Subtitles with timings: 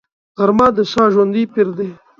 [0.37, 1.89] غرمه د ساده ژوندي پېر دی